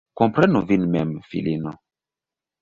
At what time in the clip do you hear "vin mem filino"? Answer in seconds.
0.71-1.75